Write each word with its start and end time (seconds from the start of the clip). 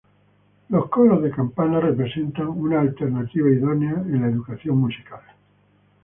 Los 0.69 0.89
Coros 0.89 1.21
de 1.21 1.29
Campanas 1.29 1.83
representan 1.83 2.47
una 2.47 2.81
alternativa 2.81 3.51
idónea 3.51 3.93
de 3.93 4.17
la 4.17 4.29
educación 4.29 4.79
musical. 4.79 5.21